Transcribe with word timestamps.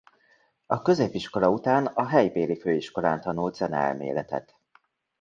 A 0.65 0.81
középiskola 0.81 1.49
után 1.49 1.85
a 1.85 2.07
helybéli 2.07 2.59
főiskolán 2.59 3.21
tanult 3.21 3.55
zeneelméletet. 3.55 4.55